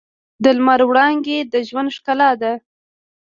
[0.43, 2.53] د لمر وړانګې د ژوند ښکلا ده.